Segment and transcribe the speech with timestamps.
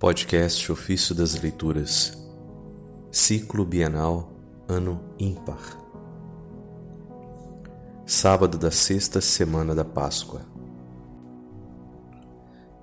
[0.00, 2.16] Podcast Ofício das Leituras,
[3.12, 4.32] Ciclo Bienal,
[4.66, 5.60] Ano Ímpar.
[8.06, 10.40] Sábado da sexta semana da Páscoa.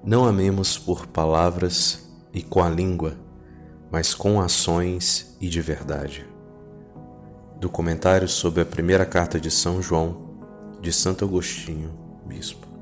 [0.04, 3.18] Não amemos por palavras e com a língua,
[3.92, 6.24] mas com ações e de verdade.
[7.60, 10.36] Do comentário sobre a primeira carta de São João,
[10.80, 11.92] de Santo Agostinho,
[12.28, 12.77] Bispo.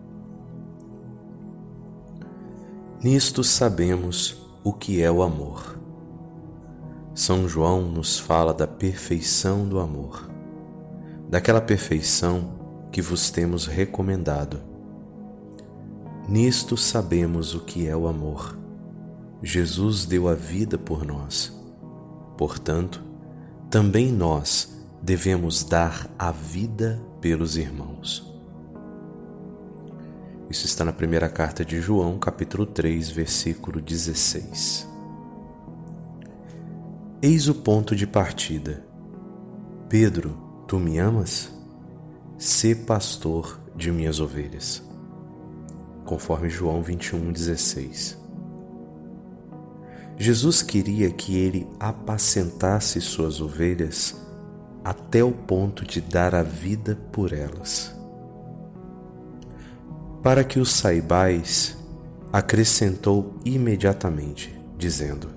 [3.05, 5.79] Nisto sabemos o que é o amor.
[7.13, 10.27] São João nos fala da perfeição do amor,
[11.29, 14.59] daquela perfeição que vos temos recomendado.
[16.27, 18.57] Nisto sabemos o que é o amor.
[19.39, 21.55] Jesus deu a vida por nós.
[22.35, 23.03] Portanto,
[23.69, 28.34] também nós devemos dar a vida pelos irmãos.
[30.55, 34.87] Isso está na primeira carta de João, capítulo 3, versículo 16.
[37.21, 38.81] Eis o ponto de partida.
[39.89, 41.51] Pedro, tu me amas?
[42.37, 44.81] Sê pastor de minhas ovelhas.
[46.05, 48.17] Conforme João 21, 16.
[50.17, 54.15] Jesus queria que ele apacentasse suas ovelhas
[54.85, 57.94] até o ponto de dar a vida por elas.
[60.25, 61.77] Para que o saibais,
[62.33, 65.27] acrescentou imediatamente, dizendo: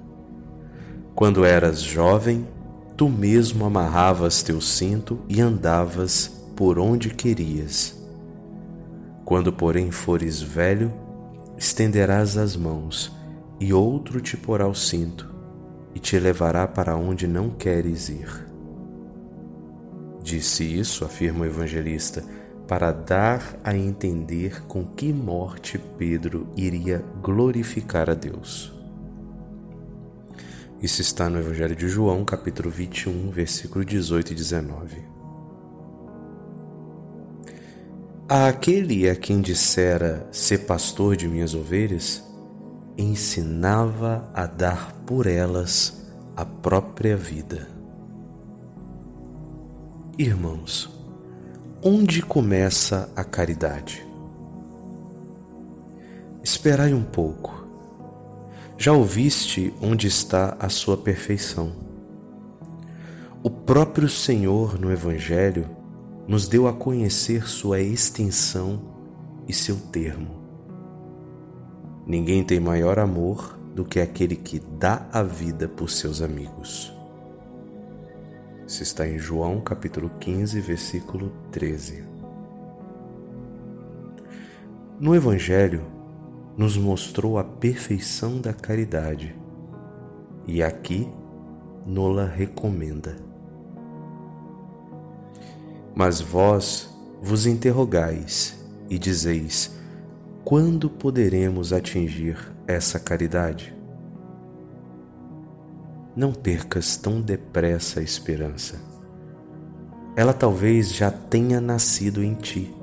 [1.14, 2.48] Quando eras jovem,
[2.96, 7.94] tu mesmo amarravas teu cinto e andavas por onde querias.
[9.26, 10.90] Quando, porém, fores velho,
[11.58, 13.14] estenderás as mãos,
[13.60, 15.28] e outro te porá o cinto,
[15.94, 18.48] e te levará para onde não queres ir.
[20.22, 22.24] Disse isso, afirma o evangelista,
[22.68, 28.70] para dar a entender com que morte Pedro iria glorificar a Deus.
[30.80, 35.02] Isso está no Evangelho de João, capítulo 21, versículo 18 e 19.
[38.28, 42.22] A aquele a quem dissera ser pastor de minhas ovelhas,
[42.98, 46.06] ensinava a dar por elas
[46.36, 47.66] a própria vida.
[50.18, 50.97] Irmãos,
[51.80, 54.04] Onde começa a caridade?
[56.42, 57.64] Esperai um pouco.
[58.76, 61.72] Já ouviste onde está a sua perfeição.
[63.44, 65.70] O próprio Senhor no Evangelho
[66.26, 68.82] nos deu a conhecer sua extensão
[69.46, 70.42] e seu termo.
[72.04, 76.97] Ninguém tem maior amor do que aquele que dá a vida por seus amigos.
[78.68, 82.04] Isso está em João capítulo 15, versículo 13.
[85.00, 85.86] No Evangelho,
[86.54, 89.34] nos mostrou a perfeição da caridade
[90.46, 91.08] e aqui
[91.86, 93.16] nola recomenda.
[95.94, 96.90] Mas vós
[97.22, 98.54] vos interrogais
[98.90, 99.74] e dizeis:
[100.44, 102.36] quando poderemos atingir
[102.66, 103.77] essa caridade?
[106.18, 108.74] Não percas tão depressa a esperança.
[110.16, 112.74] Ela talvez já tenha nascido em ti,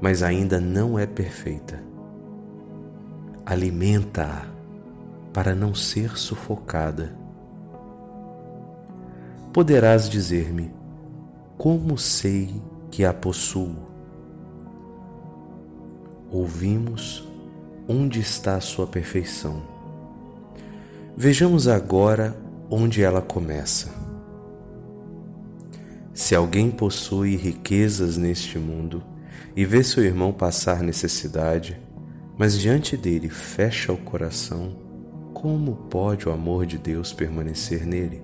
[0.00, 1.82] mas ainda não é perfeita.
[3.44, 4.46] Alimenta-a
[5.32, 7.16] para não ser sufocada.
[9.52, 10.72] Poderás dizer-me:
[11.58, 13.74] como sei que a possuo?
[16.30, 17.26] Ouvimos
[17.88, 19.75] onde está a sua perfeição
[21.18, 22.36] Vejamos agora
[22.68, 23.88] onde ela começa.
[26.12, 29.02] Se alguém possui riquezas neste mundo
[29.56, 31.80] e vê seu irmão passar necessidade,
[32.36, 34.76] mas diante dele fecha o coração,
[35.32, 38.22] como pode o amor de Deus permanecer nele?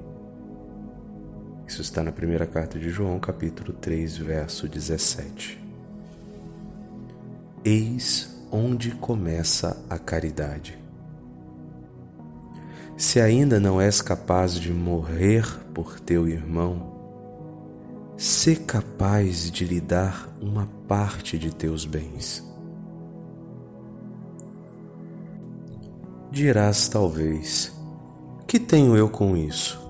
[1.67, 5.59] Isso está na primeira carta de João, capítulo 3, verso 17.
[7.65, 10.82] Eis onde começa a caridade.
[13.03, 15.45] Se ainda não és capaz de morrer
[15.75, 16.93] por teu irmão,
[18.17, 22.45] sê capaz de lhe dar uma parte de teus bens.
[26.31, 27.75] Dirás talvez:
[28.47, 29.83] Que tenho eu com isso?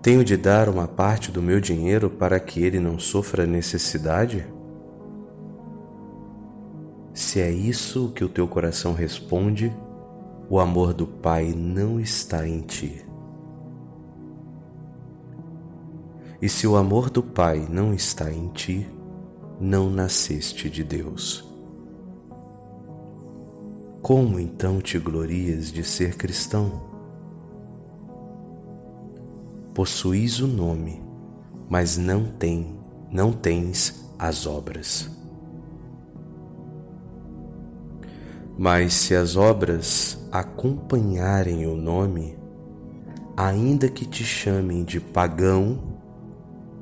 [0.00, 4.46] Tenho de dar uma parte do meu dinheiro para que ele não sofra necessidade?
[7.12, 9.70] Se é isso que o teu coração responde,
[10.50, 13.04] o amor do Pai não está em ti.
[16.42, 18.88] E se o amor do Pai não está em ti,
[19.60, 21.48] não nasceste de Deus.
[24.02, 26.82] como então te glorias de ser cristão?
[29.72, 31.00] Possuís o nome,
[31.68, 32.76] mas não tem,
[33.08, 35.08] não tens as obras.
[38.58, 42.38] Mas se as obras acompanharem o nome,
[43.36, 45.78] ainda que te chamem de pagão,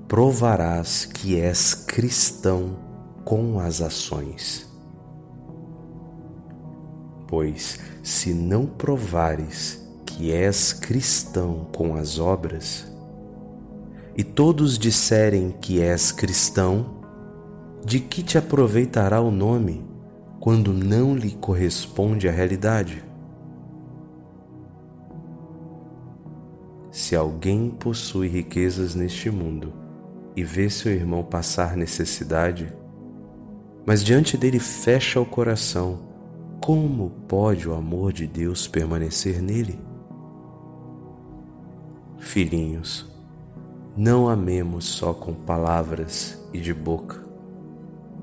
[0.06, 2.76] provarás que és cristão
[3.24, 4.68] com as ações.
[7.26, 12.90] Pois se não provares que és cristão com as obras,
[14.16, 16.98] e todos disserem que és cristão,
[17.84, 19.86] de que te aproveitará o nome
[20.40, 23.07] quando não lhe corresponde a realidade?
[26.90, 29.72] Se alguém possui riquezas neste mundo
[30.34, 32.72] e vê seu irmão passar necessidade,
[33.84, 36.00] mas diante dele fecha o coração,
[36.60, 39.78] como pode o amor de Deus permanecer nele?
[42.18, 43.06] Filhinhos,
[43.96, 47.22] não amemos só com palavras e de boca,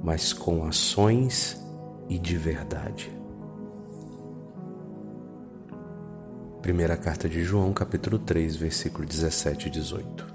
[0.03, 1.61] mas com ações
[2.09, 3.14] e de verdade.
[6.65, 10.34] Primeira carta de João, capítulo 3, versículo 17 e 18.